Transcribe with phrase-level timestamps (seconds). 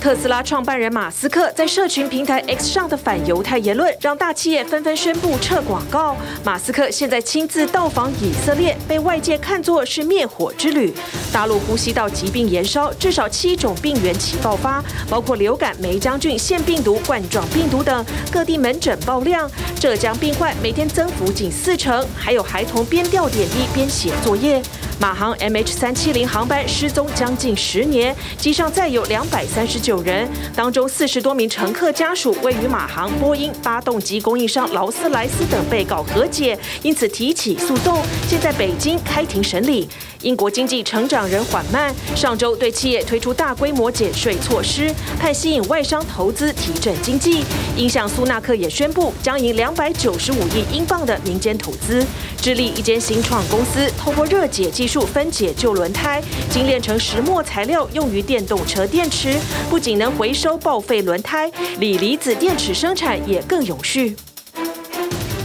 [0.00, 6.16] 特斯拉创办人马斯克在社群平台 X 上的反犹太言论，让大企业纷纷宣布撤广告。
[6.44, 10.94] 马斯克现在亲自到访以色列，被外界看作是灭火之旅。
[11.32, 18.04] 大陆呼吸道疾病延烧，至少七种病原起爆发，包括流感、梅浆菌、腺病毒、冠状病毒等。
[18.30, 24.62] 各地门诊爆量，浙江病患每天增幅近四成，还有孩童边吊点滴边写作业。
[25.00, 39.88] 马航 MH 三七零航班失踪将近十年，机上载有两百三十九人，当中四十多名乘客家属位于马航、波音发动机供应商劳斯莱斯等被告和解，因此提起诉讼，现在北京开庭审理。
[40.22, 47.44] 英国经济成长仍缓慢，上周对企业推出大规模减税措施，盼吸引外商投资提振经济。
[47.76, 52.04] 印象苏纳克也宣布将引两百九十五亿英镑的民间投资。
[52.40, 59.38] 智利一间新创公司透过热解技术分解旧轮胎，精炼成石墨材料，用于电动车电池，
[59.70, 64.16] 不仅能回收报废轮胎，锂离子电池生产也更永续。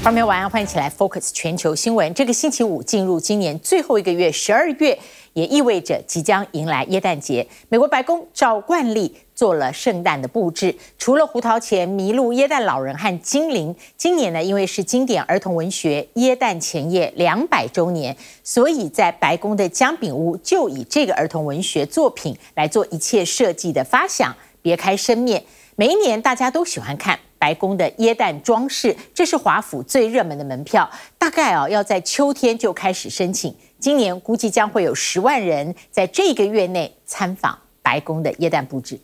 [0.04, 2.14] 朋友们晚上欢迎起来 Focus 全球新闻。
[2.14, 5.00] 这个星期五进入今年最后一个月，十二月，
[5.32, 7.48] 也意味着即将迎来耶诞节。
[7.70, 25.46] 美国白宫照惯例做了圣诞的布置，除了胡桃钳、麋鹿、耶诞老人和精灵，今年呢，因为是经典儿童文学《耶诞前夜》两百周年，所以在白宫的姜饼屋就以这个儿童文学作品来做一切设计的发想，别开生面。
[25.78, 27.18] 每一年大家都喜欢看。
[27.44, 33.54] 白宫的椰蛋装饰，这是华府最热门的门票，大概啊要在秋天就开始申请。
[33.82, 38.98] 今年估计将会有十万人在这个月内参访白宫的椰蛋布置。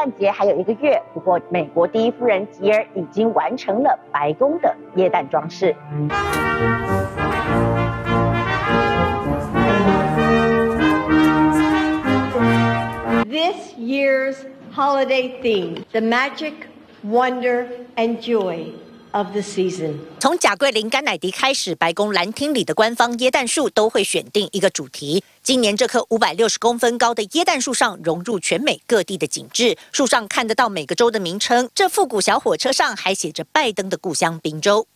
[0.00, 5.76] 诞节还有一个月，不过美国第一夫人吉尔已经完成了白宫的耶诞装饰。
[13.26, 14.36] This year's
[14.74, 16.54] holiday theme: the magic,
[17.04, 17.66] wonder,
[17.96, 18.72] and joy
[19.12, 19.94] of the season.
[20.20, 25.22] 从贾桂林甘乃迪开始，白宫蓝厅里的官方椰蛋树都会选定一个主题。
[25.42, 31.68] 今年这棵五百六十公分高的椰蛋树上融入全美各地的景致，树上看得到每个州的名称。
[31.74, 34.86] 这复古小火车上还写着拜登的故乡宾州。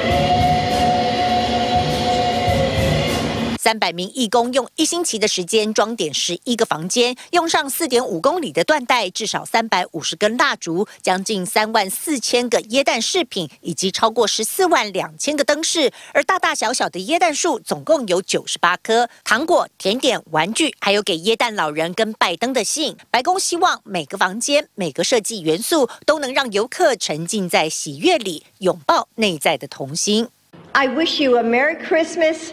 [3.64, 15.91] 三百名义工用一星期的时间装点十一个房间，用上四点五公里的缎带，至少三百五十根蜡烛，将近三万四千个椰蛋饰品，以及超过十四万两千个灯饰。
[16.12, 22.94] 而大大小小的椰蛋树总共有九十八棵，糖果、甜点、玩具，还有给椰蛋老人跟拜登的信。
[23.10, 30.28] 白宫希望每个房间、每个设计元素都能让游客沉浸在喜悦里，拥抱内在的童心。
[30.72, 32.52] I wish you a Merry Christmas.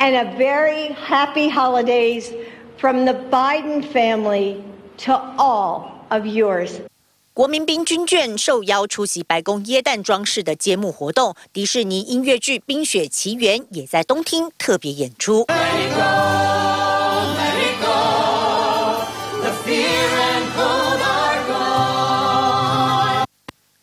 [0.00, 2.30] And a very happy holidays
[2.78, 4.62] from the Biden family
[4.98, 6.80] to all of yours.
[7.34, 15.46] 国民兵军眷受邀出席白宫耶诞装饰的揭幕活动，迪士尼音乐剧《冰雪奇缘》也在东厅特别演出。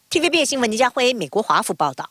[0.09, 2.09] TVB 新闻倪家辉，美国华府报道。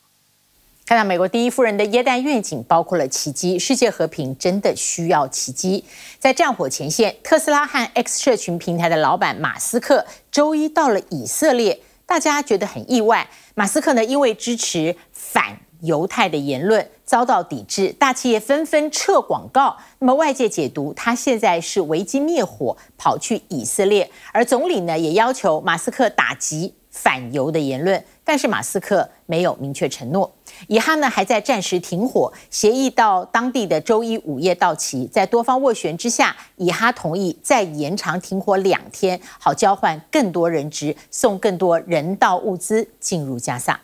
[0.87, 3.59] 看到美国第一夫人的耶诞愿景，包括了奇迹。
[3.59, 5.83] 世界和平真的需要奇迹。
[6.19, 13.27] 在战火前线，特斯拉和 X 社群平台的老板马斯克周一到了以色列，大家觉得很意外。
[13.55, 19.78] 马斯克呢，因为支持反犹太的言论遭到抵制，大企业纷纷撤广告。
[20.01, 24.11] 那么外界解读，他现在是危机灭火，跑去以色列。
[24.34, 30.31] 而总理呢，也要求马斯克打击反犹的言论，但是马斯克没有明确承诺。
[30.69, 43.81] 以哈呢还在暂时停火协议到当地的周一午夜到期，在多方斡旋之下，以哈同意再延长停火两天，好交换更多人质，送更多人道物资进入加萨。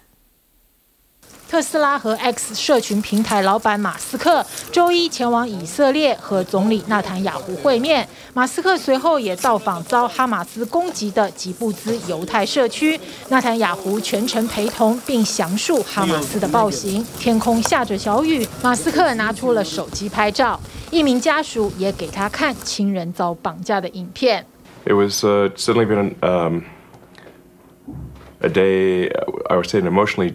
[1.51, 8.09] 特斯拉和 X 社群平台老板马斯克周一前往以色列和总理纳坦雅胡会面。
[8.33, 13.01] 马斯克随后也到访遭哈马斯攻击的吉布兹犹太社区，
[13.31, 17.05] 纳坦雅胡全程陪同，并详述哈马斯的暴行。
[17.19, 20.61] 天空下着小雨，马斯克拿出了手机拍照。
[20.93, 24.47] 一名家属也给他看亲人遭绑架的影片。
[24.85, 26.15] It was certainly been
[28.39, 29.11] a day
[29.49, 30.35] I would say emotionally.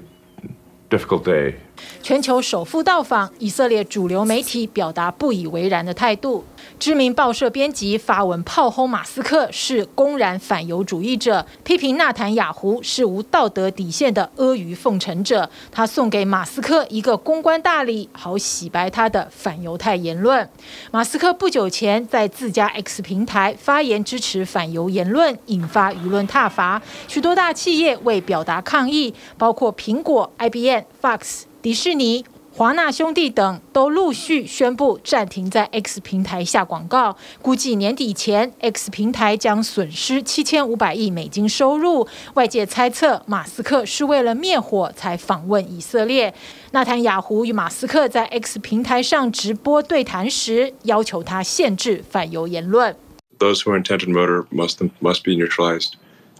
[0.89, 1.64] Difficult day.
[2.01, 6.43] 全球首富到访以色列，主流媒体表达不以为然的态度。
[6.79, 15.49] 知名报社编辑发文炮轰马斯克是公然反犹主义者，批评纳坦雅胡是无道德底线的阿谀奉承者。
[15.71, 20.49] 他送给马斯克一个公关大礼，好洗白他的反犹太言论。
[20.91, 32.23] 马斯克不久前在自家 X 平台发言支持反犹言论，引发舆论挞伐，许多大企业为表达抗议，包括苹果、IBM、Fox、迪士尼。
[32.51, 42.07] 华纳兄弟等都陆续宣布暂停在 X 平台下广告，估计年底前 X 平台将损失七千五百亿美金收入。
[42.35, 46.35] 外界猜测，马斯克是为了灭火才访问以色列。
[46.69, 52.95] 纳坦雅胡与马斯克在 X 平台上直播对谈时，要求他限制反犹言论。
[53.39, 55.93] Those who are intented murder must must be neutralized.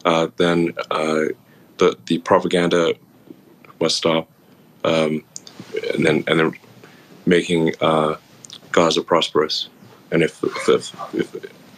[0.03, 1.33] Uh, then, uh,
[1.77, 2.93] the the propaganda
[3.79, 4.27] must stop.
[4.85, 5.23] Um,
[5.95, 6.51] and then and then
[7.25, 8.17] making uh,
[8.71, 9.67] Gaza prosperous.
[10.11, 11.27] And if if, if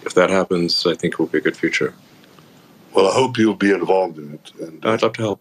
[0.06, 1.94] if that happens, I think it will be a good future.
[2.94, 4.52] Well, I hope you'll be involved in it.
[4.60, 5.40] And I'd love to help.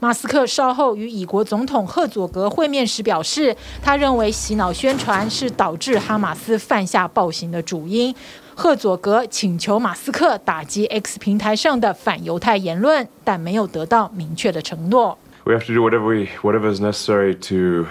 [0.00, 8.14] 马斯克稍后与以国总统赫佐格会面时表示，他认为洗脑宣传是导致哈马斯犯下暴行的主因。
[8.54, 15.18] 赫佐格请求马斯克打击 X 平台上的反犹太言论，但没有得到明确的承诺。
[15.48, 17.88] We have to do whatever we whatever is necessary to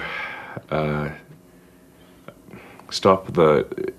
[0.70, 1.10] uh,
[2.92, 3.94] stop the.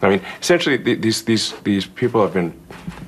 [0.00, 2.52] I mean, essentially, these these these people have been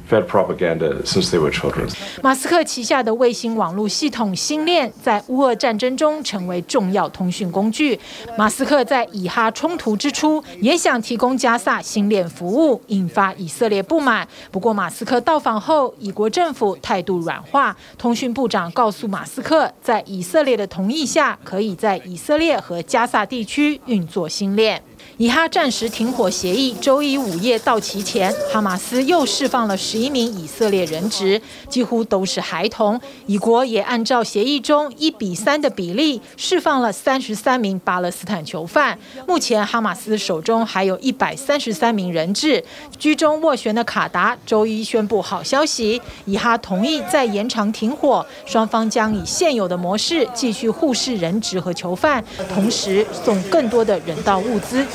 [0.09, 1.87] fed propaganda since they were children.
[2.23, 8.01] 马斯克旗下的卫星网络系统星链在乌俄战争中成为重要通讯工具。
[8.39, 14.27] 马斯克在以哈冲突之初也想提供加萨星链服务，引发以色列不满。
[14.51, 17.77] 不过马斯克到访后，以国政府态度软化。
[17.99, 24.83] 通讯部长告诉马斯克，在以色列的同意下，可以在以色列和加萨地区运作星链。
[25.19, 33.01] 以哈暂时停火协议周一午夜到期前，哈马斯又释放了十一名以色列人质，几乎都是孩童。
[33.27, 38.97] 以国也按照协议中一比三的比例释放了三十三名巴勒斯坦囚犯。
[39.27, 42.65] 目前哈马斯手中还有一百三十三名人质。
[42.97, 52.25] 居中斡旋的卡达周一宣布好消息，以哈同意再延长停火，双方将以现有的模式继续互释人质和囚犯，
[52.55, 54.87] 同时送更多的人道物资。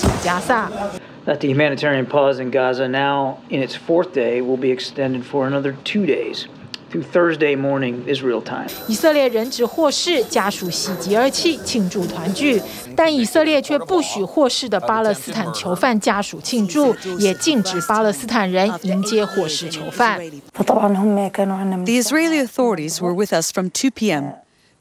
[1.24, 5.46] That the humanitarian pause in Gaza, now in its fourth day, will be extended for
[5.46, 6.46] another two days
[6.90, 8.68] through Thursday morning Israel time.
[8.86, 12.62] 以色列人质获释，家属喜极而泣，庆祝团聚。
[12.96, 20.18] 但以色列却不许获释的巴勒斯坦囚犯家属庆祝，也禁止巴勒斯坦人迎接获释囚犯。
[20.54, 20.64] The
[22.00, 24.32] Israeli authorities were with us from 2 p.m.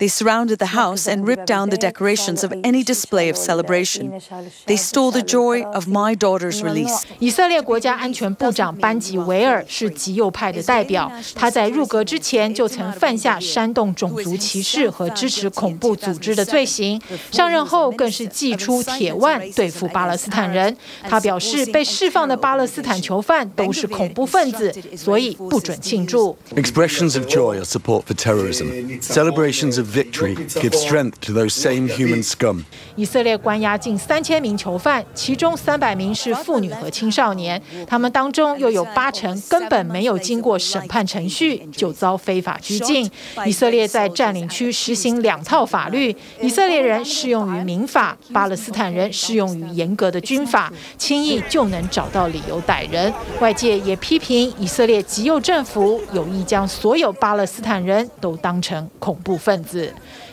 [0.02, 4.22] They surrounded the house and ripped down the decorations of any display of celebration.
[4.68, 7.02] They stole the joy of my daughter's release.
[7.18, 17.02] 以色列国家安全部长班吉维尔是极右派的代表，他在入阁之前就曾犯下煽动种族歧视和支持恐怖组织的罪行，
[17.32, 20.78] 上任后更是祭出铁腕对付巴勒斯坦人。
[21.10, 26.38] 他表示，被释放的巴勒斯坦囚犯都是恐怖分子，所以不准庆祝。
[26.56, 32.25] Expressions of joy or support for terrorism, celebrations of victory give strength to those same human
[32.25, 32.63] scum.
[32.97, 43.11] 以色列关押近三千名囚犯，其中三百名是妇女和青少年，他们当中又有八成根本没有经过审判程序就遭非法拘禁。
[43.47, 53.13] 以色列在占领区实行两套法律，以色列人适用于民法，巴勒斯坦人适用于严格的军法，轻易就能找到理由逮人。
[53.41, 59.82] 外界也批评以色列极右政府有意将所有巴勒斯坦人都当成恐怖分子。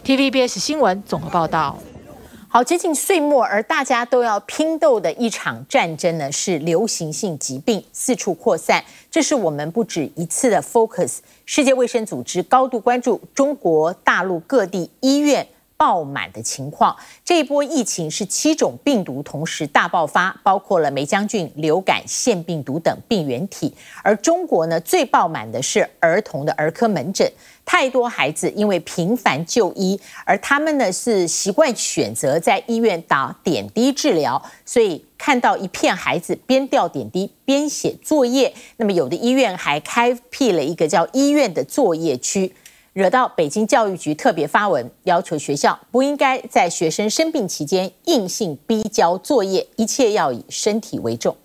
[0.03, 1.77] TVBS 新闻综合报道。
[2.51, 8.83] 好，接近岁末，而大家都要拼斗的一场战争呢，是流行性疾病四处扩散。
[9.11, 11.19] 这是我们不止一次的 focus。
[11.45, 16.95] 世界卫生组织高度关注中国大陆各地医院爆满的情况。
[17.23, 23.71] 这一波疫情是七种病毒同时大爆发，包括了梅将军、流感、腺病毒等病原体。
[24.03, 27.31] 而中国呢，最爆满的是儿童的儿科门诊。
[27.71, 42.55] 太多孩子因为频繁就医，而他们呢是习惯选择在医院打点滴治疗，所以看到一片孩子边吊点滴边写作业，那么有的医院还开辟了一个叫医院的作业区，
[42.93, 51.37] 惹到北京教育局特别发文，要求学校不应该在学生生病期间硬性逼交作业，一切要以身体为重。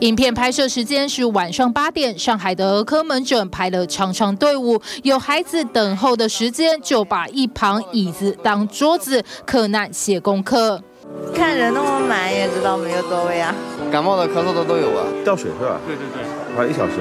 [0.00, 10.82] 影片拍摄时间是晚上八点，上海的儿科门诊排了长长队伍，有孩子等候的时间，就把一旁椅子当桌子，克难写功课。
[11.34, 13.54] 看人那么满，也知道没有座位啊。
[13.92, 15.06] 感冒的、咳嗽的都有啊。
[15.24, 15.78] 吊水是吧？
[15.86, 16.94] 对对对，快一小时。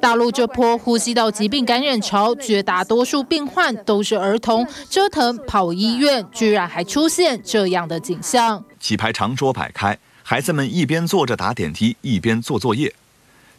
[0.00, 8.64] 大陆这波呼吸道疾病感染潮，绝大多数病患都是儿童，折腾跑医院，居然还出现这样的景象。
[8.80, 9.96] 几排长桌摆开，
[10.28, 12.92] 孩子们一边坐着打点滴，一边做作业。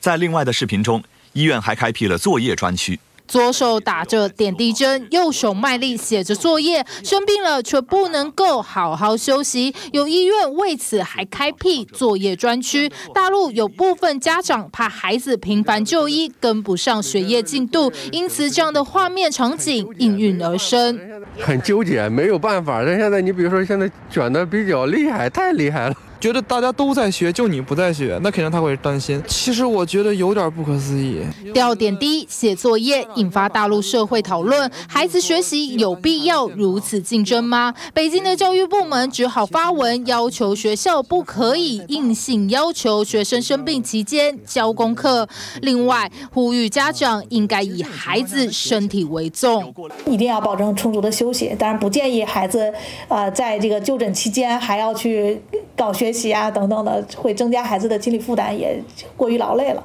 [0.01, 2.99] 在另外的视频中，医院还开辟了作业专区。
[3.25, 6.85] 左手打着点滴针，右手卖力写着作业。
[7.05, 12.91] 生病了却不能够好好休息，有医院为此还开辟作业专区。
[13.13, 20.99] 大陆有部分家长怕孩子频繁就医跟不上学业进度，因此这样的画面场景应运而生。
[21.39, 22.83] 很纠结，没有办法。
[22.85, 25.95] 但现在你比如说现在卷得比较厉害，太厉害了。
[26.19, 29.21] 觉得大家都在学，就你不在学，那肯定他会担心。
[29.27, 31.21] 其实我觉得有点不可思议。
[31.53, 37.71] 吊点滴、写作业，引发大陆社会讨论：孩子学习有必要如此竞争吗？
[37.93, 45.27] 北京的教育部门只好发文要求学校不可以硬性要求学生生病期间交功课。
[45.61, 49.71] 另外，呼吁家长应该以孩子身体为重，
[50.07, 51.55] 一定要保证充足的休息。
[51.59, 52.73] 当然，不建议孩子，
[53.07, 55.39] 呃，在这个就诊期间还要去
[55.75, 56.06] 搞学。
[56.07, 58.81] 学习啊等等的，会增加孩子的心理负担，也
[59.17, 59.83] 过于劳累了。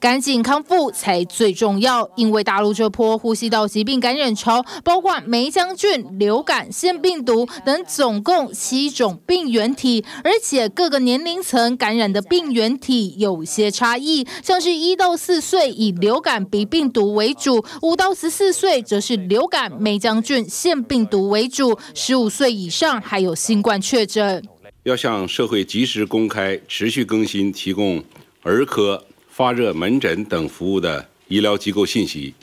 [0.00, 24.42] 赶紧康复才最重要，因为大陆这波呼吸道疾病感染潮，包括霉浆菌、流感、腺病毒等，总共七种病原体，而且各个年龄层感染的病原体有些差异，像是一到四岁以流感鼻病毒为主，五到十四岁则是流感、霉浆菌、腺病毒为主，十五岁以上还有新冠确诊。
[24.84, 28.02] 要向社会及时公开、持续更新提供
[28.42, 32.34] 儿科、发热门诊等服务的医疗机构信息。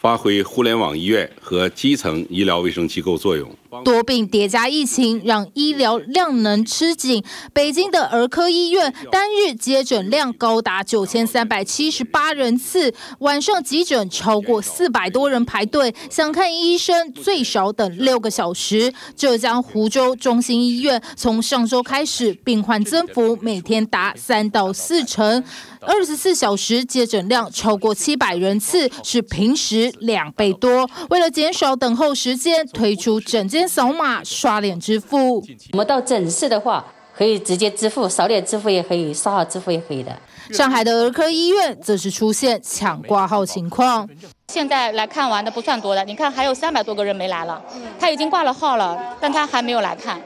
[0.00, 3.54] 发挥互联网医院和基层医疗卫生机构作用。
[3.84, 7.24] 多病叠加疫情，让医疗量能吃紧。
[7.52, 18.92] 北京的儿科医院单日接诊量高达九千三百七十八人次，晚上急诊超过四百多人排队，想看医生最少等六个小时。
[19.16, 25.42] 浙江湖州中心医院从上周开始，病患增幅每天达三到四成。
[25.82, 30.88] 二十四小时接诊量超过七百人次，是平时两倍多。
[31.08, 35.44] 为了减少等候时间，推出诊间扫码、刷脸支付。
[35.72, 36.84] 我们到诊室的话，
[37.16, 40.16] 可以直接支付，扫脸支付也可以，刷号支付也可以的。
[40.52, 44.08] 上海的儿科医院则是出现抢挂号情况。
[44.48, 47.62] 现在来看完的不算多的，你看还有三百多个人没来了，
[48.00, 50.20] 他已经挂了号了，但他还没有来看。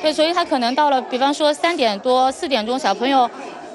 [0.00, 3.28] 对，所以他可能到了，比方说三点多、四点钟，小朋友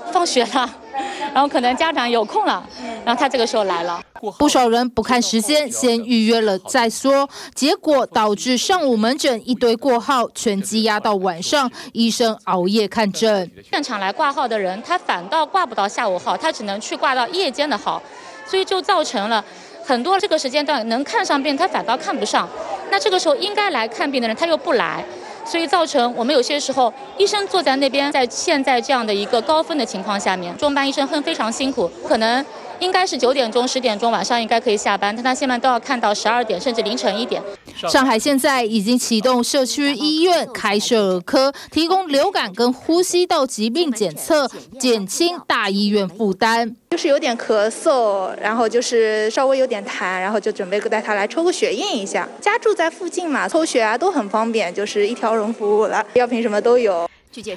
[0.09, 0.69] 放学了。
[1.33, 2.61] 然后可能家长有空了，
[3.05, 4.01] 然后他这个时候来了。
[4.37, 13.49] 不少人不看时间，先预约了再说，结果导致上午门诊一堆过号，全积压到晚上，医生熬夜看诊。
[13.71, 18.01] 现场来挂号的人，他反倒挂不到下午号，他只能去挂到夜间的号，
[18.45, 19.43] 所以就造成了
[19.85, 22.49] 很多这个时间段能看上病，他反倒看不上。
[22.91, 25.05] 那这个时候应该来看病的人，他又不来。
[25.49, 32.45] 所以造成我们有些时候，医生坐在那边，在现在这样的一个高峰的情况下面，中班医生很非常辛苦，可能
[32.79, 37.41] 应该是九点钟、十点钟晚上应该可以下班，但他现在都要看到十二点甚至凌晨一点。
[37.87, 46.75] 上海现在已经启动社区医院开设儿科，提供流感跟呼吸道疾病检测，减轻大医院负担。
[46.91, 52.27] 就是有点咳嗽，然后就是稍微有点痰，然后就准备带他来抽个血验一下。
[52.41, 57.07] 家住在附近嘛，抽血啊都很方便，就是一条龙服务了，药品什么都有。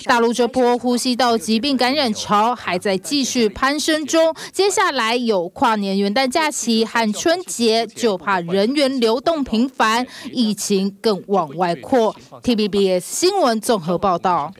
[0.05, 12.14] 大陆这波呼吸道疾病感染潮还在继续攀升中，接下来有跨年元旦假期和春节，就怕人员流动频繁，疫情更往外扩。
[12.43, 14.52] T B B S 新闻综合报道。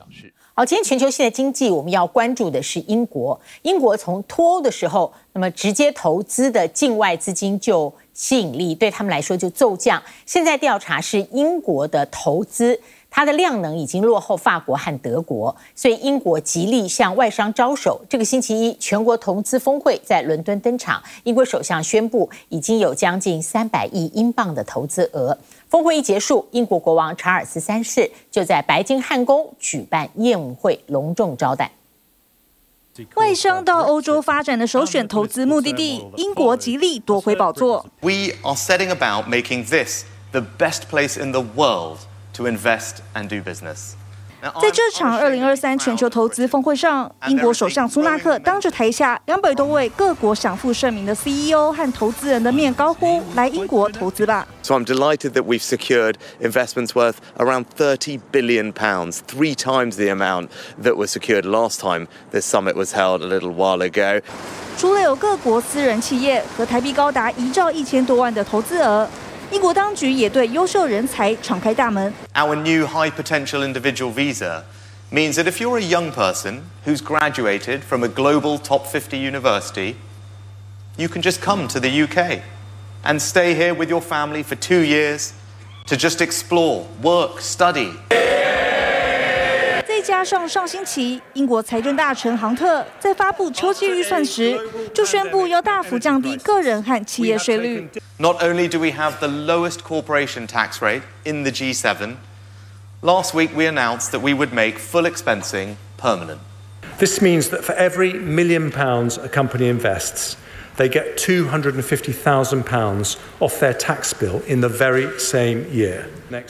[0.55, 3.39] 好，今天全球性的经济，我们要关注的是英国。
[3.63, 10.03] 英国从脱欧的时候，那么直接投资的境外资金就吸引力对他们来说就骤降。
[10.25, 12.79] 现在调查是英国的投资，
[13.15, 18.01] 它的量能已经落后法国和德国，所以英国极力向外商招手。
[18.09, 25.37] 这个星期一，全国投资峰会在伦敦登场，英国首相宣布已经有将近三百亿英镑的投资额。
[25.69, 31.71] 峰会一结束，英国国王查尔斯三世就在白金汉宫举办宴会，隆重招待。
[33.15, 37.85] 外商到欧洲发展的首选投资目的地，英国极力夺回宝座。
[38.01, 41.99] We are setting about making this the best place in the world
[42.35, 43.95] to invest and do business.
[44.61, 59.21] 在这场二零二三全球投资峰会上，英国首相苏纳克当着台下两百多位各国享负盛名的 CEO 和投资人的面高呼：“来英国投资吧！” So I'm delighted that we've secured investments worth around 30 billion pounds,
[59.25, 60.49] three times the amount
[60.83, 64.21] that was secured last time this summit was held a little while ago.
[64.77, 69.09] 除了有各国私人企业和台币高达一兆一千多万的投资额。
[69.52, 72.14] 英国当局也对优秀人才敞开大门。
[72.34, 74.64] Our new high potential individual visa
[75.12, 79.96] means that if you're a young person who's graduated from a global top 50 university,
[80.98, 82.42] you can just come to the UK
[83.04, 85.34] and stay here with your family for two years
[85.86, 87.94] to just explore, work, study.
[90.04, 94.58] 加上上星期，英国财政大臣杭特在发布秋季预算时，
[94.94, 97.88] 就宣布要大幅降低个人和企业税率。
[98.18, 102.16] Not only do we have the lowest corporation tax rate in the G7,
[103.02, 106.40] last week we announced that we would make full expensing permanent.
[106.98, 110.38] This means that for every million pounds a company invests,
[110.78, 116.06] they get £250,000 off their tax bill in the very same year.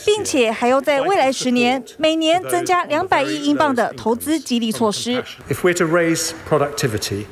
[0.05, 5.23] 并且还要在未来十年每年增加两百亿英镑的投资激励措施。
[5.49, 7.25] If we're to raise productivity,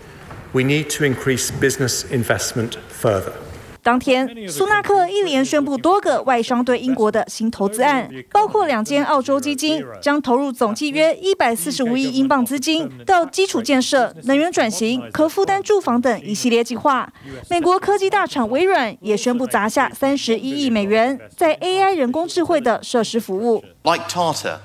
[0.54, 3.34] we need to increase business investment further.
[3.83, 17.11] 当天，苏纳克一连宣布多个外商对英国的新投资案，包括两间澳洲基金将投入总计约一百四十五亿英镑资金到基础建设、能源转型、可负担住房等一系列计划。
[17.49, 23.65] 美国科技大厂微软也宣布砸下三十一亿美元在 AI 人工智慧的设施服务。
[23.83, 24.59] Like Tata,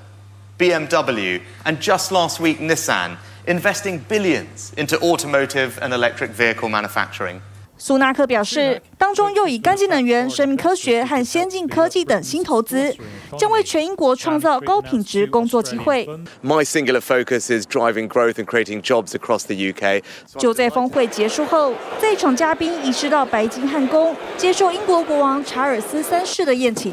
[0.58, 7.40] BMW, and just last week Nissan investing billions into automotive and electric vehicle manufacturing.
[7.86, 12.92] 苏纳克表示，当中又以干净能源、生命科学和先进科技等新投资，
[13.38, 16.04] 将为全英国创造高品质工作机会。
[16.42, 20.02] My singular focus is driving growth and creating jobs across the UK。
[20.36, 26.92] 就在峰会结束后，在场嘉宾移师到白金汉宫，接受英国国王查尔斯三世的宴请。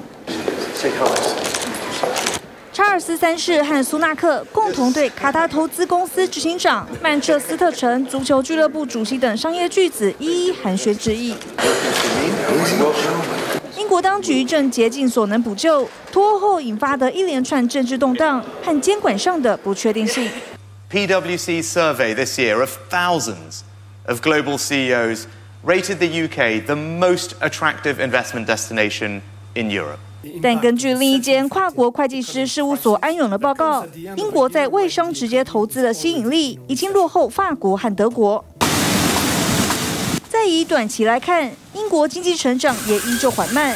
[2.73, 11.35] 查尔斯三世和苏纳克共同对卡达投资公司执行长曼彻斯特城足球俱乐部主席等商业巨子一一寒暄致意。
[13.77, 20.27] 英国当局正竭尽所能补救脱欧后引发的一连串政治动荡和监管上的不确定性。
[20.91, 23.61] PwC survey this year of thousands
[24.07, 25.25] of global CEOs
[25.63, 29.21] rated the UK the most attractive investment destination
[29.53, 29.99] in Europe.
[30.41, 38.43] 但根据另一间跨国会计师事务所安永的报告，英国在外商直接投资的吸引力已经落后法国和德国。
[40.29, 43.75] 再以短期来看，英国经济成长也依旧缓慢，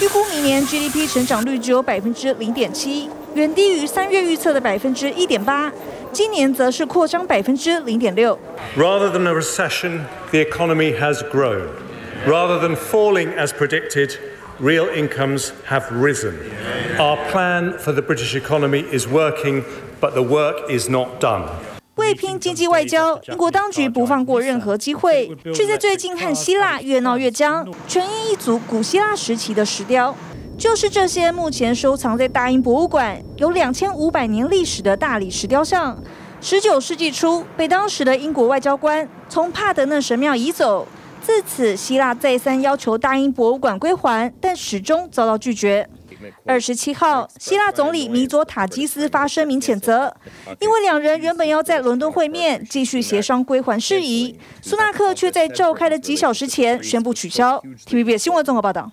[0.00, 5.70] 预估明年 GDP 成长率只有百分之零点七，远低于三月预测的百分之一点八。
[6.10, 8.38] 今年则是扩张百分之零点六。
[8.76, 11.66] Rather than a recession, the economy has grown.
[12.26, 14.12] Rather than falling as predicted.
[14.60, 16.34] Real incomes have risen.
[16.98, 19.62] Our plan for the British economy is working,
[20.00, 21.44] but the work is not done.
[21.94, 30.16] 为拼经济外交，英国当局不放过任何机会，却在最近和希腊越闹越僵，全因一组古希腊时期的石雕，
[30.58, 35.96] 就是这些目前收藏在大英博物馆、有两千五百年历史的大理石雕像。
[36.40, 40.88] 十九世纪初，被当时的英国外交官从帕德嫩神庙移走。
[41.28, 45.86] 自此，希腊再三要求大英博物馆归还，但始终遭到拒绝。
[46.46, 50.16] 二十七号，希腊总理米佐塔基斯发声明谴责，
[50.58, 54.38] 因为两人原本要在伦敦会面，继续协商归还事宜。
[54.62, 57.62] 苏纳克却在召开的几小时前宣布取消。
[57.84, 58.90] TVB 新闻综合报道。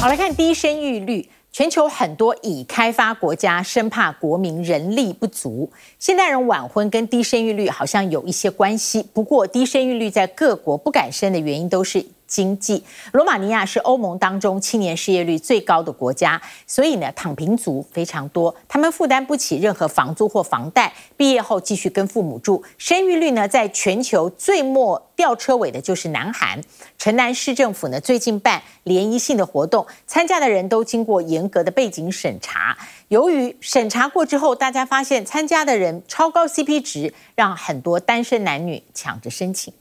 [0.00, 1.30] 好，来看低生育率。
[1.58, 9.02] 全球很多已开发国家生怕国民人力不足，现代人晚婚跟低生育率好像有一些关系。
[9.14, 12.04] 不过，低生育率在各国不敢生的原因都是。
[12.26, 22.62] 经济，罗马尼亚是欧盟当中青年失业率最高的国家，所以呢，躺平族非常多，他们负担不起任何房租或房贷，毕业后继续跟父母住。
[22.78, 26.60] 生育率呢，在全球最末吊车尾的就是南韩。
[26.98, 32.76] 城南市政府呢，最近办联谊性的活动，参加的人都经过严格的背景审查。
[33.08, 39.72] 由于审查过之后，大家发现参加的人超高 CP 值，让很多单身男女抢着申请。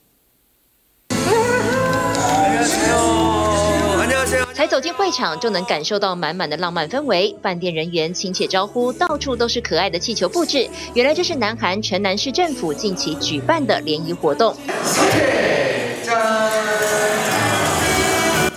[4.53, 7.35] 才走进会场，就能感受到满满的浪漫氛围。
[7.41, 10.69] 饭店人员亲切招呼，到处都是可爱的气球布置。
[10.93, 14.55] 原来这是南韩城南市政府近期举办的联谊活动。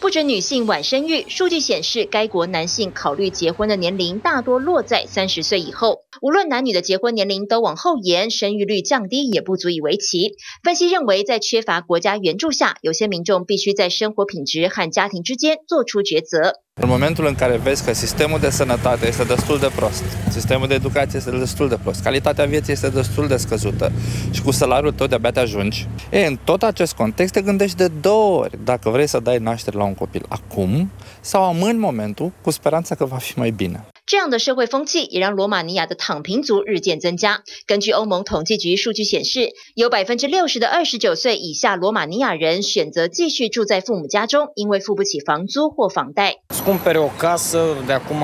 [0.00, 1.26] 不准女性晚生育。
[1.28, 6.00] 数据显示，该国男性考虑结婚的年龄大多落在三十岁以后。
[6.22, 10.32] 无论男女的结婚年龄都往后延，生育率降低也不足以为奇。
[10.64, 16.54] 分析认为，在缺乏国家援助下，有些民众必须在生活品质和家庭之间做出抉择。
[16.82, 21.18] În momentul în care vezi că sistemul de sănătate este destul de prost, sistemul de educație
[21.18, 23.92] este destul de prost, calitatea vieții este destul de scăzută
[24.30, 27.88] și cu salariul tău de-abia te ajungi, e, în tot acest context te gândești de
[28.00, 30.90] două ori dacă vrei să dai naștere la un copil acum
[31.20, 33.89] sau amâni momentul cu speranța că va fi mai bine.
[34.06, 37.42] 这样的社会风气也让罗马尼亚的躺平族日渐增加。
[37.66, 46.36] 根据欧盟统计局数据显示，有百分之六十的二十九岁以下罗马尼亚人选择继续住在父母家中，因为付不起房租或房贷。
[46.64, 48.18] cumpere o casă de acum,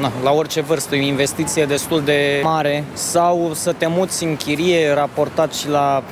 [0.00, 4.36] na, la orice vârstă, e o investiție destul de mare sau să te muți în
[4.36, 6.02] chirie raportat și la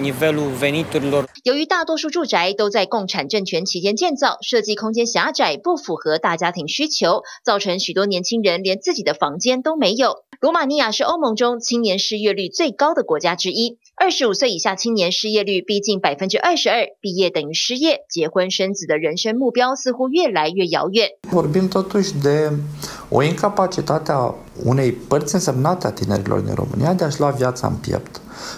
[0.00, 1.30] nivelul veniturilor.
[1.44, 10.24] 由于大多数住宅都在共产政权期间建造，设计空间狭窄，不符合大家庭需求，造成许多年轻人连自己的房间都没有。
[10.40, 21.10] 罗马尼亚是欧盟中青年失业率最高的国家之一，二十五岁以下青年失业率逼近百分之二十二，毕业等于失业，结婚生子的人生目标似乎越来越遥远。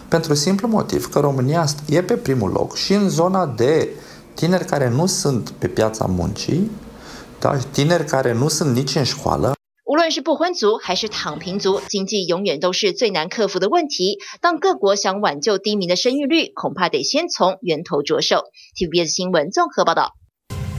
[0.09, 3.89] Pentru simplu motiv că România e pe primul loc și în zona de
[4.35, 6.71] tineri care nu sunt pe piața muncii,
[7.41, 7.57] da?
[7.71, 9.55] tineri care nu sunt nici în școală.
[9.89, 14.19] 无论是不婚族还是躺平族，经济永远都是最难克服的问题。
[14.41, 18.43] 当各国想挽救低迷的生育率，恐怕得先从源头着手。
[18.75, 20.26] TVBS 新闻综合报道。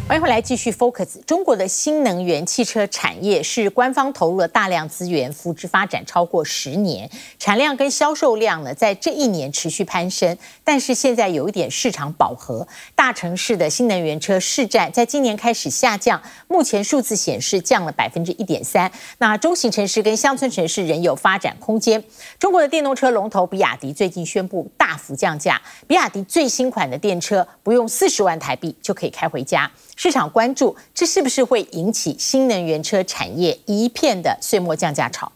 [0.08, 1.22] 欢迎回来继续 Focus。
[1.26, 12.65] 中国的新能源汽车产业是官方投入了大量资源扶植发展超过十年，产量跟销售量呢在这一年持续攀升，但是现在有一点市场饱和，
[12.96, 18.89] 大城市的新能源车市占在今年开始下降，目前数字显示降了百分之一点三。
[19.17, 22.02] 那中型城市跟乡村城市仍有发展空间。
[22.39, 29.70] 中国的电动车龙头比亚迪最近宣布大幅降价，比亚迪最新款的电车不用四十万台币就可以开回家。
[29.97, 35.31] 市场关注，这是不是会引起新能源车产业一片的岁末降价潮？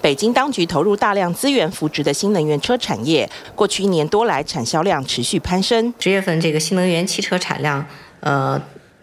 [0.00, 5.92] 北京当局投入大量资源扶植的新能源车产业，过去一年多来产销量持续攀升。
[6.00, 7.86] 十月份这个新能源汽车产量，
[8.20, 8.60] 呃，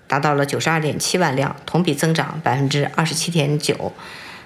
[0.08, 3.94] 达到了九十二点七万辆，同比增长百分之二十七点九。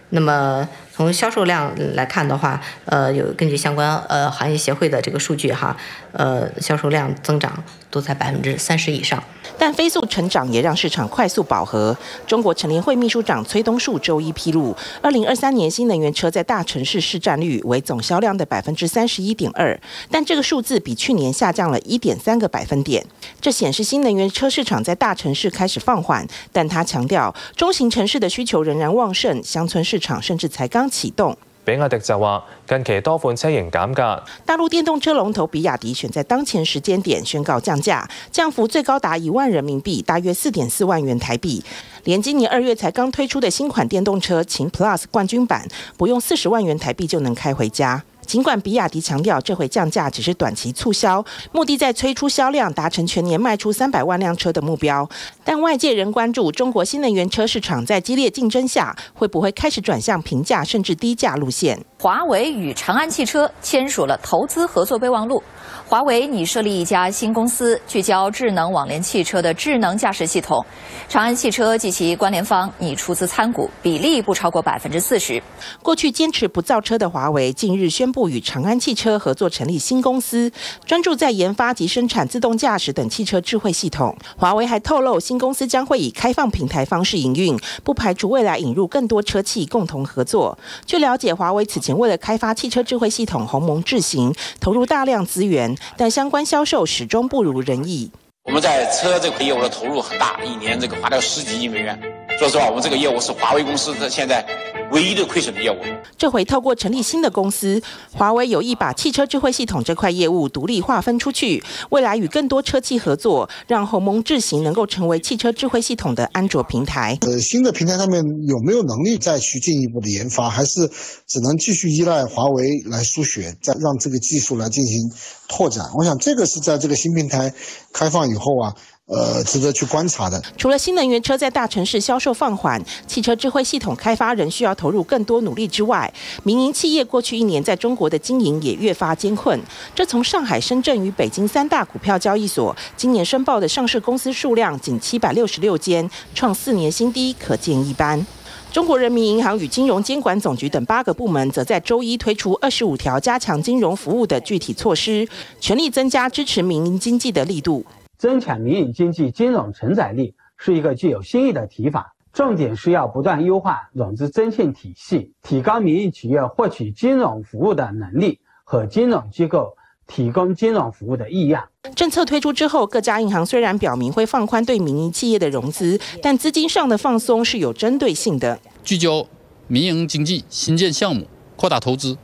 [0.10, 5.78] 那么从销售量来看的话，呃，有根据相关呃行业协会的这个数据哈，
[6.12, 9.24] 呃，销售量增长都在百分之三十以上。
[9.60, 11.96] 但飞速成长也让市场快速饱和。
[12.26, 23.06] 中国成联会秘书长崔东树周一披露，二零二三年新能源车在大城市市占率为总销量的百分之三十一点二，但这个数字比去年下降了一点三个百分点。
[23.42, 31.38] 这显示新能源车市场在大城市开始放缓，但他强调，中型城市的需求仍然旺盛，乡村市场甚至才刚启动。
[31.70, 34.24] 比亚迪就话，近期多款车型减价。
[34.44, 41.64] 大陆电动车龙头比亚迪选在当前时间点宣告降价，降幅最高达一万人民币，大约四点四万元台币。
[42.06, 48.04] 连今年二月才刚推出的新款电动车秦 Plus 冠军版，不用四十万元台币就能开回家。
[48.30, 55.10] 尽管比亚迪强调这回降价只是短期促销，目的在催出销量，达成全年卖出三百万辆车的目标，
[55.44, 61.84] 但外界仍关注中国新能源车市场在激烈竞争下，会不会开始转向平价甚至低价路线。
[62.02, 65.44] 华为与长安汽车签署了投资合作备忘录。
[65.86, 70.66] 华为拟设立一家新公司，聚焦智能网联汽车的智能驾驶系统。
[71.10, 75.44] 长安汽车及其关联方拟出资参股，比例不超过百分之四十。
[75.84, 80.50] 过去坚持不造车的华为，近日宣布与长安汽车合作成立新公司，
[80.86, 84.16] 专注在研发及生产自动驾驶等汽车智慧系统。
[84.38, 90.58] 华为还透露，新公司将会以开放平台方式营运，不排除未来引入更多车企共同合作。
[90.86, 95.78] 据了解，华为此前为了开发汽车智慧系统鸿蒙智行，投入大量资源。
[95.98, 98.12] 但相关销售始终不如人意。
[98.44, 102.00] 我们在车这个业务的投入很大，一年这个花掉十几亿美元。
[102.40, 104.46] 说实话，我们这个业务是华为公司的现在
[104.92, 105.76] 唯一的亏损的业务。
[106.18, 117.18] 这回透过成立新的公司，华为有意把汽车智慧系统这块业务独立划分出去，未来与更多车企合作，让鸿蒙智行能够成为汽车智慧系统的安卓平台。
[117.22, 120.90] 呃，新的平台上面有没有能力再去进一步的研发，还是
[121.28, 125.12] 只能继续依赖华为来输血，再让这个技术来进行
[125.48, 125.86] 拓展？
[125.98, 127.54] 我想这个是在这个新平台
[127.94, 128.74] 开放以后啊。
[129.10, 130.40] 呃，值得去观察的。
[130.56, 136.12] 除了新能源车在大城市销售放缓，汽车智慧系统开发仍需要投入更多努力之外，
[136.44, 139.60] 民营企业过去一年在中国的经营也越发艰困。
[139.96, 148.24] 这从上海、深圳与北京三大股票交易所今年申报的上市公司数量仅七百六十六间，创四年新低，可见一斑。
[148.72, 155.28] 中国人民银行与金融监管总局等八个部门则在周一推出二十五条加强金融服务的具体措施，
[155.60, 157.84] 全力增加支持民营经济的力度。
[158.20, 169.74] 增强民营经济金融承载力是一个具有新意的提法，重点是要不断优化融资征信体系，提高民营企业获取金融服务的能力和金融机构
[170.06, 171.64] 提供金融服务的意愿。
[171.96, 179.26] 政策推出之后，各家银行虽然表明会放宽对民营企业的融资，但资金上的放松是有针对性的，聚焦
[179.68, 182.18] 民营经济新建项目、扩大投资、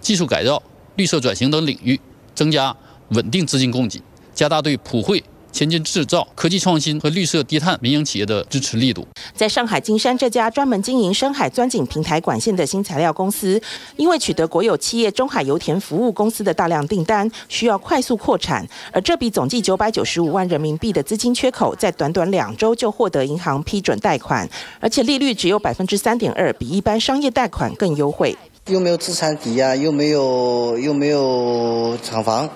[0.00, 0.62] 技术改造、
[0.96, 2.00] 绿色转型等领域，
[2.34, 2.74] 增加
[3.10, 4.00] 稳定资金供给，
[4.32, 5.22] 加大对普惠。
[5.52, 9.06] 先进制造、科技创新和绿色低碳民营企业的支持力度。
[9.36, 13.60] 在上海金山这家专门经营深海钻井平台管线的新材料公司，
[13.96, 24.48] 因为取得国有企业中海油田服务公司的大量订单，需要快速扩产，而这笔总计九百九十五万人民币的资金缺口，在短短两周就获得银行批准贷款，
[24.80, 28.36] 而且利率只有百分之三点二，比一般商业贷款更优惠。
[28.68, 32.48] 又没有资产抵押，又没有又没有厂房。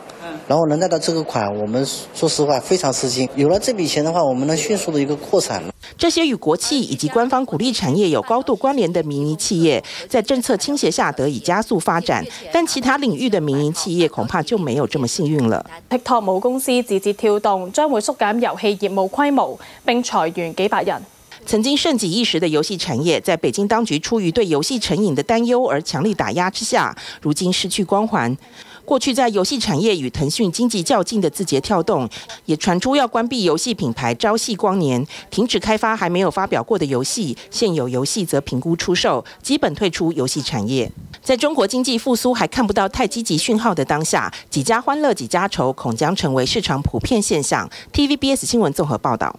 [0.48, 3.28] 然后能贷到这个款，我们说实话非常吃惊。
[3.34, 5.62] 有了这笔钱的话，我们能迅速的一个扩产。
[5.96, 15.64] 这些与国企以及官方鼓励产业有高度关联的民营企业，在政策倾斜下得以加速发展，但其他领域的民营企业恐怕就没有这么幸运了。
[15.88, 21.00] TikTok 母公司字节跳动将会缩减游戏业务规模，并裁员几百人。
[21.46, 28.36] 曾经盛极一时的游戏产业，在北京当局出于对游戏成瘾的担忧而强力打压之下，如今失去光环。
[28.84, 32.08] 过去在游戏产业与腾讯经济较劲的字节跳动，
[32.46, 40.90] 也传出要关闭游戏品牌朝夕光年，停止开发还没有发表过的游戏，现有游戏则评估出售，基本退出游戏产业。
[41.22, 47.68] 在中国经济复苏还看不到太积极讯号的当下，几家欢乐几家愁，恐将成为市场普遍现象。
[47.92, 49.36] TVBS 新闻综合报道。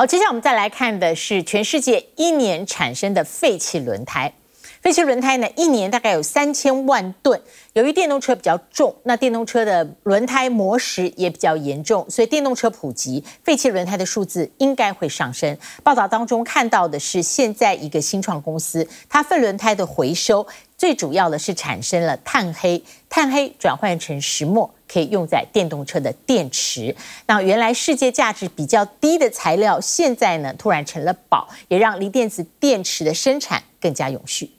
[0.00, 4.32] 好，接下来我们再来看的是全世界一年产生的废弃轮胎。
[4.80, 7.42] 废弃轮胎呢，一年大概有三千万吨。
[7.72, 15.58] 由于电动车比较重，那电动车的轮胎磨蚀也比较严重，所以电动车普及，废弃轮胎的数字应该会上升。
[15.82, 26.96] 报道当中看到的是，现在一个新创公司，它废轮胎的回收，最主要的是产生了碳黑，碳黑转换成石墨，可以用在电动车的电池。
[27.26, 34.50] 那原来世界价值比较低的材料，现在呢突然成了宝，也让锂电子电池的生产更加永续。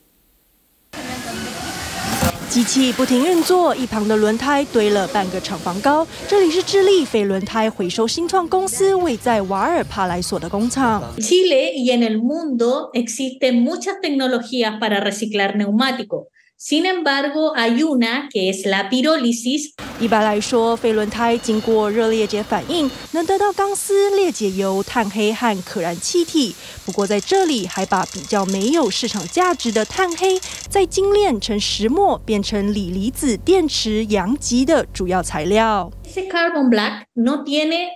[2.49, 6.05] 机器不停运作，一旁的轮胎堆了半个厂房高。
[6.27, 11.03] 这里是智利废轮胎回收新创公司位在瓦尔帕莱索的工厂。
[11.19, 16.25] Chile y en el mundo existen muchas tecnologías para reciclar neumáticos.
[16.61, 19.71] Sin embargo, hay una que es la pirólisis.
[19.97, 26.53] 一般来说，废轮胎经过热裂解反应，能得到钢丝、裂解油、碳黑和可燃气体。
[26.85, 35.89] 不过在这里，还把比较没有市场价值的碳黑，再精炼成石墨，变成锂离子电池阳极的主要材料。
[36.03, 37.87] Ese carbon black no tiene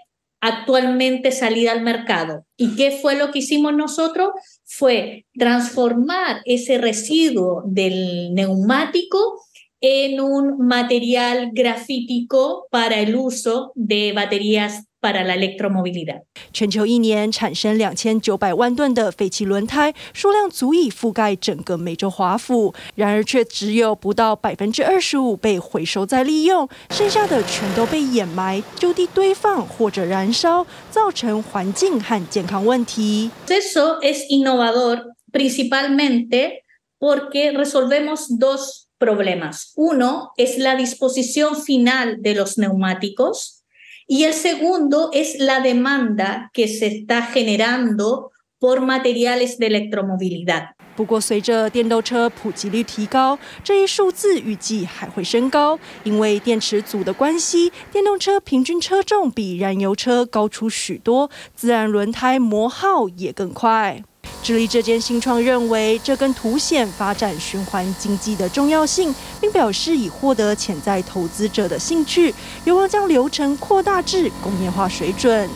[0.46, 2.46] actualmente salida al mercado.
[2.58, 4.32] ¿Y qué fue lo que hicimos nosotros?
[4.66, 9.40] Fue transformar ese residuo del neumático
[9.80, 16.23] en un material grafítico para el uso de baterías para la electromovilidad.
[16.53, 22.75] 全球一年产生两千九百万吨的废弃轮胎，数量足以覆盖整个美洲华府。
[22.95, 33.31] 然而，却只有不到百分之二十五被回收再利用，剩下的全都被掩埋、就地堆放或者燃烧，造成环境和健康问题。
[33.47, 36.65] Eso es innovador, principalmente
[36.99, 39.73] porque resolvemos dos problemas.
[39.77, 43.62] Uno es la disposición final de los neumáticos.
[44.08, 50.70] Y el segundo es la demanda que se está generando por materiales de electromovilidad。
[50.96, 64.04] 不过，随着电动车普及率提高，这一数字预计还会升高，因为电池组的关系，电动车平均车重比燃油车高出许多，自然轮胎磨耗也更快。
[64.44, 75.50] 智利这间新创认为，这更凸显发展循环经济的重要性，并表示已获得潜在投资者的兴趣，有望将流程扩大至工业化水准。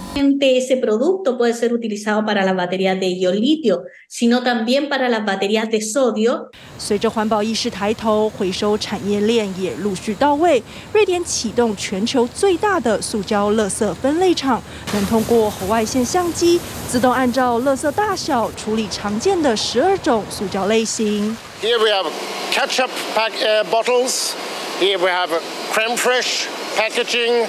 [6.77, 10.63] 随着环保意识抬头，回收产业链也陆续到位。
[10.93, 14.61] 瑞典启动全球最大的塑胶垃圾分类厂，
[14.93, 21.37] 能通过红外线相机自动按照垃圾大小处理常见的十二种塑胶类型。
[21.61, 22.07] Here we have
[22.51, 23.31] ketchup pack
[23.71, 24.33] bottles.
[24.79, 25.29] Here we have
[25.71, 27.47] creme fraiche packaging.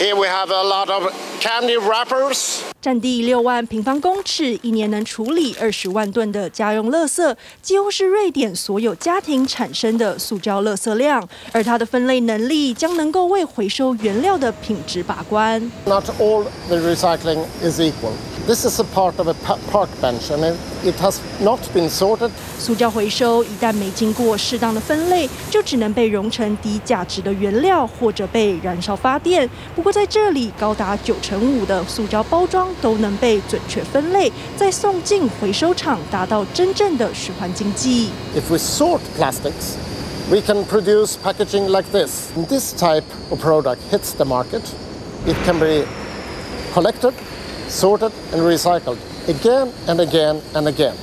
[0.00, 2.60] Here we have a lot of candy wrappers.
[2.80, 11.28] 占地六万平方公尺，一年能处理二十万吨的家用垃圾，几乎是瑞典所有家庭产生的塑胶垃圾量。
[11.52, 15.60] 而它的分类能力将能够为回收原料的品质把关。
[15.84, 18.14] Not all the recycling is equal.
[18.46, 19.34] This is a part of a
[19.70, 22.30] park bench, and it has not been sorted.
[22.58, 29.48] 塑胶回收一旦没经过适当的分类，就只能被熔成低价值的原料，或者被燃烧发电。
[29.76, 32.68] 不过在这里，高达九成五的塑胶包装。
[32.80, 38.08] 都能被准确分类，再送进回收厂，达到真正的循环经济。
[38.34, 39.76] If we sort plastics,
[40.30, 42.28] we can produce packaging like this.
[42.48, 44.62] This type of product hits the market.
[45.26, 45.84] It can be
[46.72, 47.12] collected,
[47.68, 48.96] sorted, and recycled
[49.28, 50.94] again and again and again.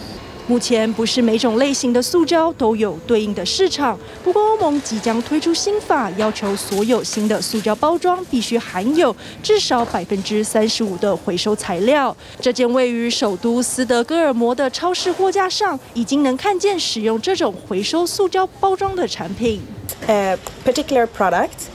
[0.47, 12.15] 目前不是每种类型的塑胶都有对应的市场，不过欧盟即将推出新法，要求所有新的塑胶包装必须含有至少百分之三十五的回收材料。
[12.39, 19.62] 这间位于首都斯德哥尔摩的超市货架上，已经能看见使用这种回收塑胶包装的产品。
[20.07, 21.67] A particular product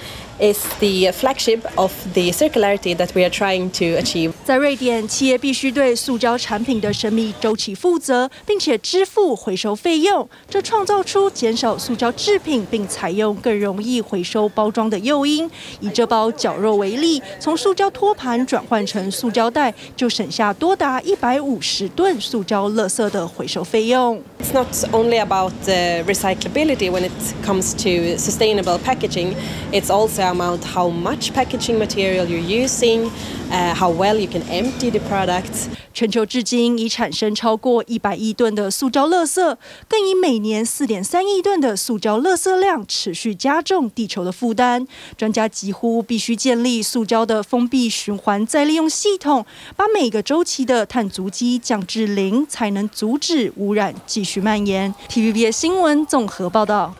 [0.42, 4.32] is the flagship of the circularity that we are trying to achieve.
[4.44, 10.28] 在瑞典，企业必须对塑胶产品的生命周期负责，并且支付回收费用。
[10.50, 15.48] 这创造出减少塑胶制品并采用更容易回收包装的诱因。
[15.78, 24.20] 以这包绞肉为例，从塑胶托盘转换成塑胶袋，就省下多达一百五十吨塑胶垃圾的回收费用。
[24.40, 27.12] It's not only about the recyclability when it
[27.46, 29.34] comes to sustainable packaging.
[29.70, 33.10] It's also about how much packaging material you're using,
[33.50, 35.68] uh, how well you can empty the product.
[35.94, 44.86] 全球至今已产生超过一百亿吨的塑胶垃圾，更以每年四点三亿吨的塑胶垃圾量持续加重地球的负担。
[45.18, 49.44] 专家几乎必须建立塑胶的封闭循环再利用系统，
[49.76, 54.94] 把每个周期的碳足迹降至零，才能阻止污染继续蔓延。
[55.10, 56.94] TVBS 新闻综合报道。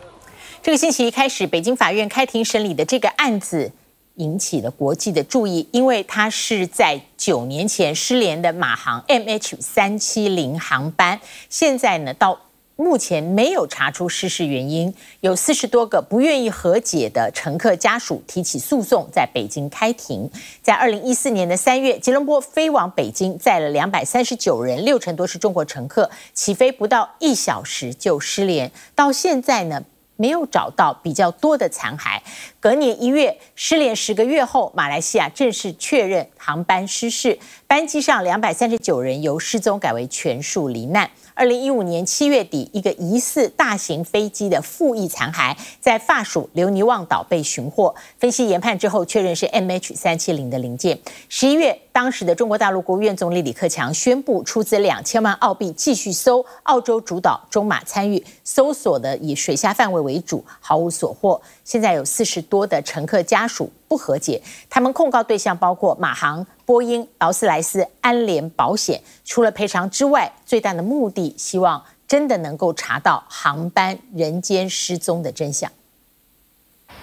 [0.63, 3.69] 这个星期一开始，北京法院开庭审理的这个案子。
[4.17, 11.19] 引起了国际的注意，因为它是在九年前失联的马航 MH 三七零航班，
[11.49, 12.39] 现在呢到
[12.75, 20.29] 目前没有查出失事原因，有四十多个不愿意和解的乘客家属提起诉讼，在北京开庭。
[20.61, 29.83] 在二零一四年的三月，吉隆坡飞往北京载了两百三十九人，六成多是中国乘客，起飞不到一小时就失联，到现在呢，
[30.15, 32.19] 没有找到比较多的残骸。
[32.59, 37.37] 隔年一月，失联十个月后，马来西亚正式确认航班失事，
[37.67, 41.09] 班机上两百三十九人由失踪改为全数罹难。
[41.35, 50.99] 二零一五年七月底，一个疑似大型飞机的副翼残骸在法属留尼旺岛被寻获，分析研判之后，确认是 MH 三七零的零件。
[51.29, 61.39] 十一月，当时的中国大陆国务院总理李克强宣布出资两千万澳币继续搜，澳洲主导，中马参与搜索的以水下范围为主，毫无所获。
[61.63, 64.41] 现在有四十多的乘客家属不和解，
[64.71, 68.99] 他们控告对象包括马航、波音、劳斯莱斯、安联保险。
[69.23, 75.71] 除了赔偿之外，最大的目的希望真的能够查到航班人间失踪的真相。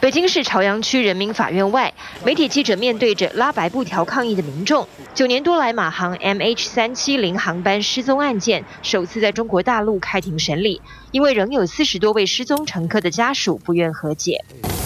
[0.01, 1.93] 北京市朝阳区人民法院外，
[2.25, 4.89] 媒体记者面对着拉白布条抗议的民众。
[5.15, 10.81] 九年多来，马航 MH 三七零航班失踪案件首次在中国大陆开庭审理，
[11.13, 14.43] 因为仍有四十多位失踪乘客的家属不愿和解。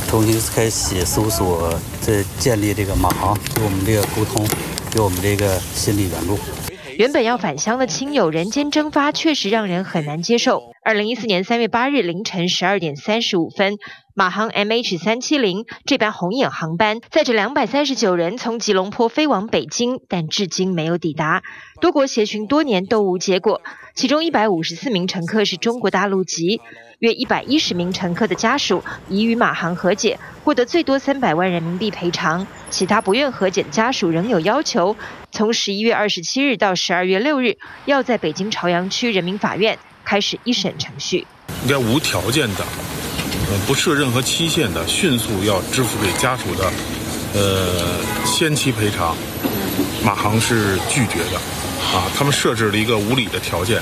[0.08, 4.44] 重新开启搜索，再建立这个马航给我们这个沟通，
[4.92, 6.36] 给我们这个心理援助。
[6.98, 10.62] 原本要返乡的亲友人间蒸发，确实让人很难接受。
[10.84, 13.78] 二零一四年三月八日凌晨十二点三十五分，
[14.16, 21.42] 马航 MH 三七零这班红眼航班载着两百三十九人从吉隆坡飞往北京，但至今没有抵达。
[21.80, 23.60] 多国协寻多年都无结果，
[23.96, 26.60] 其中一百五十四名乘客是中国大陆籍，
[27.00, 32.46] 约一百一十名乘客的家属已与马航和解，获得最多三百万人民币赔偿。
[32.70, 34.94] 其他不愿和解的家属仍有要求，
[35.32, 39.76] 从十一月二十七日到十二月六日，要在北京朝阳区人民法院。
[40.04, 41.26] 开始一审程序，
[41.64, 42.64] 应该无条件的，
[43.66, 46.72] 不设任何期限的，迅速要支付给家属的，
[47.34, 49.16] 呃，先期赔偿。
[50.04, 51.38] 马航是拒绝的，
[51.96, 53.80] 啊，他们设置了一个无理的条件。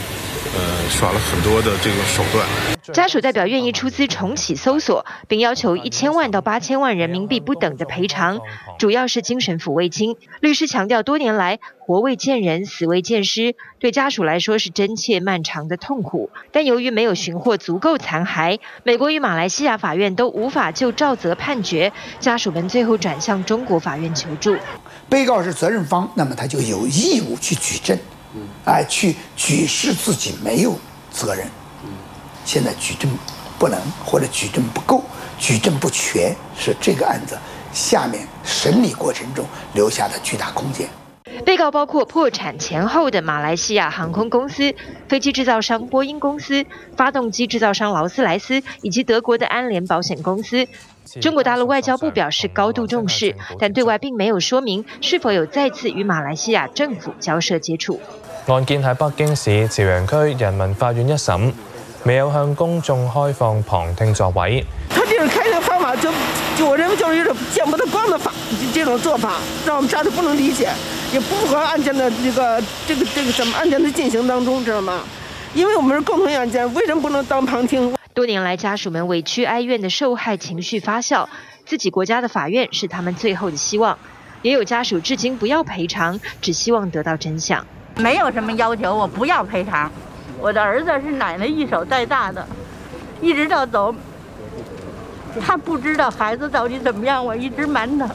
[0.55, 2.47] 呃，耍了很多的这个手段。
[2.93, 8.41] 家属代表愿意出资重启搜索，并要求一千万到八千万人民币不等的赔偿，
[8.79, 10.17] 主要是精神抚慰金。
[10.41, 16.29] 律师强调，多年来活未见人，死未见尸，对家属来说是真切漫长的痛苦。
[16.51, 24.55] 但由于没有寻获足够残骸，美国与马来西亚法院都无法就赵泽判决，家属们最后转向中国法院求助。
[25.09, 27.97] 被告是责任方，那么他就有义务去举证。
[28.64, 30.78] 哎，去举示自己没有
[31.11, 31.47] 责任。
[32.45, 33.11] 现在举证
[33.59, 35.05] 不能，或者举证不够，
[35.39, 37.39] 举证不全，是这个案子
[37.72, 40.89] 下面审理过程中留下的巨大空间。
[41.47, 44.74] 被告包括破产前后的马来西亚航空公司、
[45.09, 46.66] 飞机制造商波音公司、
[46.97, 50.66] 发动机制造商劳斯莱斯以及德国的安联保险公司。
[51.21, 58.01] 中国大陆外交部表示高度重视，但对外并没有说明是否有再次与马来西亚政府交涉接触。
[58.47, 61.53] 案件喺北京市朝阳区人民法院一审，
[62.03, 64.65] 没有向公众开放旁听座位。
[64.89, 66.11] 他这种开的方法，就
[66.57, 68.33] 就我认为就是一种见不得光的法，
[68.73, 69.35] 这种做法
[69.67, 70.71] 让我们家都不能理解，
[71.13, 75.03] 也不符合案件的这个这个这个什么案件的进行当中，知道吗？
[75.55, 77.95] 因为我们是共同案件，为什么不能当旁听？
[78.15, 81.27] 多年来，家属们委屈哀怨的受害情绪发酵，
[81.65, 83.99] 自己国家的法院是他们最后的希望。
[84.43, 87.67] 也有家属至今不要赔偿，只希望得到真相。
[87.97, 89.91] 没有什么要求，我不要赔偿。
[90.39, 92.47] 我的儿子是奶奶一手带大的，
[93.23, 93.95] 一直到走，
[95.41, 98.07] 他不知道孩子到底怎么样，我一直瞒他。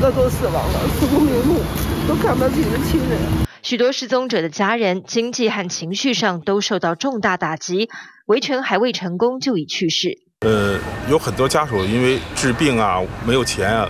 [0.00, 1.60] 都都死亡了，死不瞑目，
[2.08, 3.18] 都看不到自己的亲人。
[3.62, 7.90] 许多失踪者的家人，经济和情绪上都受到重大打击，
[8.24, 10.18] 维权还未成功就已去世。
[10.40, 10.78] 呃，
[11.10, 13.86] 有很多家属因为治病啊，没有钱啊，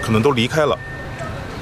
[0.00, 0.78] 可能都离开了，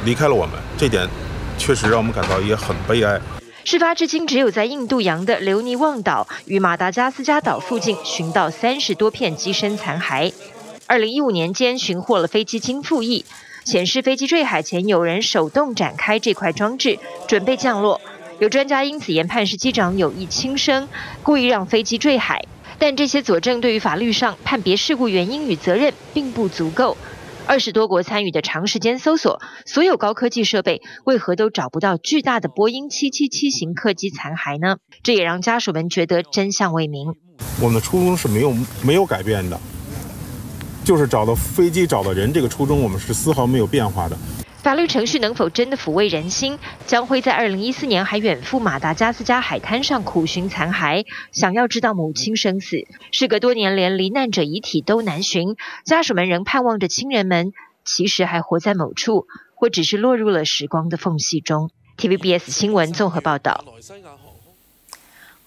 [0.05, 1.09] 离开了我们，这点
[1.57, 3.19] 确实让我们感到也很悲哀。
[3.65, 10.31] 事发至今，只有在印度洋的留尼旺岛与马达加斯加岛附近寻到三十多片机身残骸。
[10.87, 13.25] 二零一五年间寻获了飞机经复翼，
[13.65, 18.01] 显示飞机坠海前有人手动展开这块装置，准备降落。
[18.41, 20.89] 有专家因此研判是机长有意轻生，
[21.23, 22.45] 故意让飞机坠海。
[22.79, 26.97] 但这些佐证对于法律上判别事故原因与责任并不足够。
[27.47, 34.79] 二十多国参与的长时间搜索，所有高科技设备为何都找不到巨大的波音七七七型客机残骸呢？
[35.03, 37.15] 这也让家属们觉得真相未明。
[37.61, 39.61] 我们的初衷是没有没有改变的，
[40.85, 44.17] 就是找到飞机、找到人，这个初衷我们是丝毫没有变化的。
[44.59, 46.59] 法律程序能否真的抚慰人心？
[46.87, 52.87] 江辉在二零一四年还远赴马达加斯加海滩上苦寻残骸，想要知道母亲生死。
[53.11, 57.53] 时隔多年，连罹难者遗体都难寻，家属们仍盼望着亲人们
[57.85, 61.71] 其实还活在某处，或只是落入了时光的缝隙中。
[61.99, 63.65] TVBS 新闻综合报道。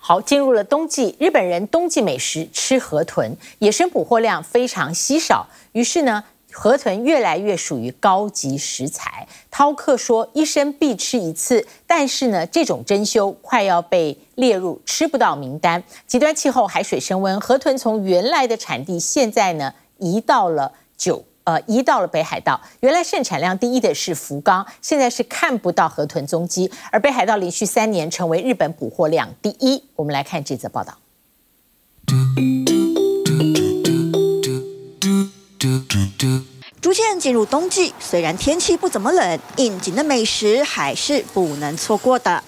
[0.07, 6.23] 好，进入了冬季，日本人冬季美食吃河豚，野生捕获量非常稀少，于是呢。
[6.53, 9.27] 河豚越来越属于高级食材。
[9.51, 15.83] 饕客说，一生必吃一次，但是呢，这种珍馐快要被列入吃不到名单。
[16.07, 22.59] 极端气候、海水升温，河豚从原来的产地现在呢移到了九呃移到了北海道。
[22.81, 26.69] 原来盛产量第一的是福冈，现在是看不到河豚踪迹。
[26.91, 29.81] 而北海道连续三年成为日本捕获量第一。
[29.95, 30.97] 我们来看这则报道。
[36.81, 42.43] 逐渐进入冬季，虽然天气不怎么冷，应景的美食还是不能错过的。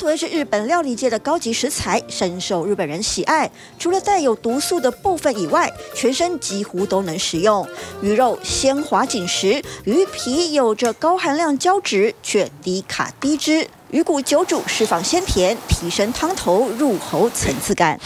[0.00, 3.50] 豚是日本料理界的高级食材，深受日本人喜爱。
[3.78, 7.68] 除了带有毒素的部分以外，全身几乎都能食用。
[8.00, 13.68] 鱼肉鲜滑紧实，鱼皮有着高含量胶质，却低卡低脂。
[13.90, 18.00] 鱼骨久煮，释放鲜甜，提升汤头入喉层次感。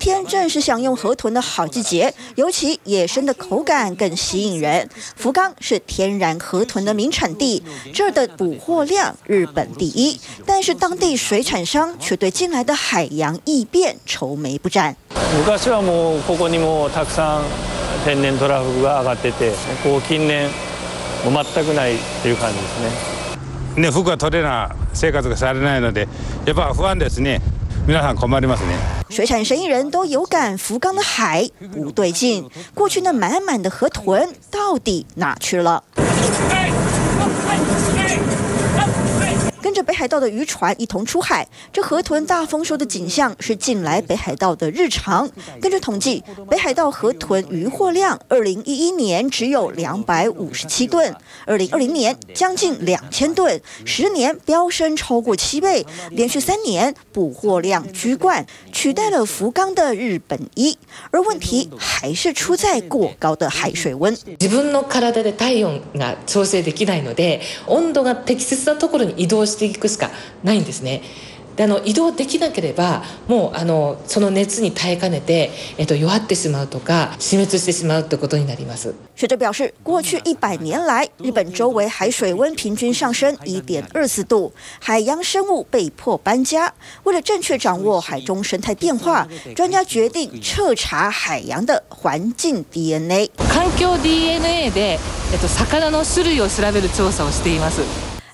[0.00, 4.88] 天正是享用河豚的好季节，尤其野生的口感更吸引人。
[5.16, 14.96] 福冈是天然河豚的名产地，这儿的捕获量日本第一，但是当地水产商却对近来的海洋异变愁眉不展。
[15.38, 17.42] 昔はもうここにもたくさん
[18.04, 20.48] 天然トラフグが上がってて、こう近年
[21.24, 22.80] もう全くないという感じです
[23.76, 23.82] ね。
[23.82, 26.08] ね、福冈トレーナー生活がされないので、
[26.46, 27.42] やっぱ不安ですね。
[27.86, 28.74] 皆さん困りますね。
[29.08, 35.84] 水产生意人都有感福冈的海不对劲，过去那满满的河豚到底哪去了？
[39.62, 45.28] 跟着北海道的渔船一同出海，这河豚大丰收的景象是近来北海道的日常。
[45.60, 51.12] 根据统计，北海道河豚渔获量，二零一一年只有两百五十七吨，
[51.44, 60.78] 二零二零年将近两千吨，十年飙升超过七倍，连续三年捕获量居冠，取代了福冈的日本一。
[61.10, 64.16] 而问题还是出在过高的海水温。
[64.38, 70.09] 自分の体で体温が调整できないので、温度が适切なところに移动 していくしか
[70.43, 71.03] ないんですね。
[71.57, 78.95] であの移动できなければもうあのその热に耐えかねて、えっと、弱ってしまうとか死灭してしまうってことになります。
[79.17, 86.73] 学者表示，过去一百年来，日本周围海水温平均上升一点二四度，海洋生物被迫搬家。
[87.03, 93.29] 为了正确掌握海中生态变化，专家决定彻查海洋的环境 DNA。
[93.37, 94.97] 环境 DNA で、
[95.33, 97.81] えっと、鱼の种类を调べる调查をしています。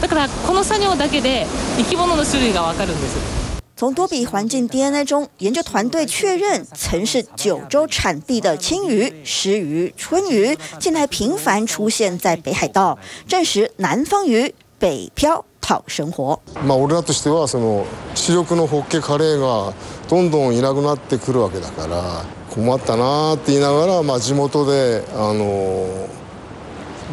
[0.00, 3.40] だからこの作业だけで生き物の种类がわかるんです。
[3.76, 16.38] 从多笔环境 DNA 中，研究团队确认，曾是九州产地的鯖鱼、鰤鱼、鰆鱼，近来频繁出现在北海道，证实南方鱼北漂讨生活。
[16.62, 19.72] まあ、俺らとしてはその主力のホッケ、カレイが
[20.10, 25.86] どんどんいなくなってくるわけだから困ったなって言いながら、まあ地元であの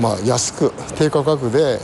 [0.01, 1.79] まあ安く低价格で。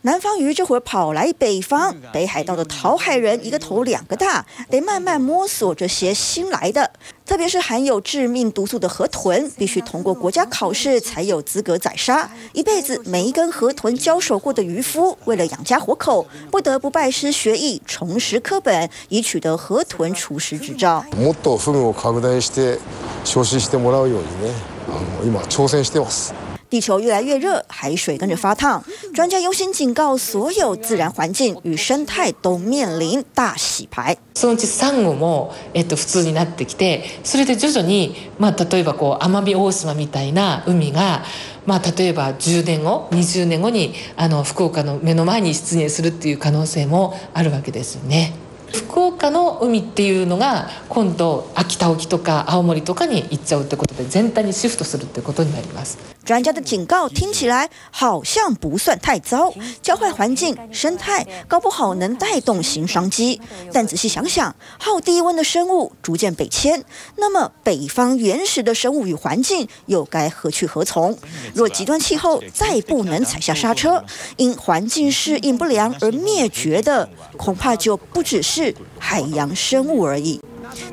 [0.00, 6.90] 南方鱼这会儿跑来北方，北海道的讨海人一个头两个大，得慢慢摸索这些新来的，
[7.26, 12.30] 特别是含有致命毒素的河豚，必须通过国家考试才有资格宰杀。
[12.54, 21.04] 一辈子没跟河豚交手过的渔夫，为了养家活口，不得不拜师学艺，重拾课本，以取得河豚厨师执照。
[21.14, 22.78] もっとフグを拡大して
[23.24, 24.54] 消费してもらうようにね、
[24.88, 26.32] あの今挑戦してます。
[26.73, 28.83] 地球越来越热，海水跟着发烫。
[29.13, 34.17] 专家优先警告，所有自然环境与生态都面临大洗牌。
[34.33, 41.23] そのうちサンゴもえっと普通になってきて、それで徐々にまあ例えばこう奄美大岛みたいな海が
[41.67, 48.33] まあ例えば10年后、20年后にあの福冈の目の前に出现するっていう可能性もあるわけですよね。
[48.72, 55.98] 福冈の海っていうのが今度秋田冲とか青森とかに行っちゃうってことで全体にシフトするってことになります。
[56.24, 59.50] 专家的警告听起来好像不算太糟，
[59.80, 63.40] 教坏环境生态，搞不好能带动新商机。
[63.72, 66.84] 但仔细想想，好低温的生物逐渐北迁，
[67.16, 71.16] 那么北方原始的生物与环境又该何去何从？
[71.54, 74.04] 若极端气候再不能踩下刹车，
[74.36, 77.08] 因环境适应不良而灭绝的，
[77.38, 78.61] 恐怕就不只是
[78.99, 80.39] 海洋生物而已。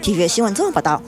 [0.00, 1.02] 体育新闻综合报道。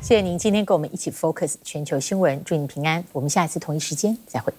[0.00, 3.02] 谢谢您今天跟我们一起 focus 全球新闻，祝您平安。
[3.12, 4.52] 我们下一次同一时间再会。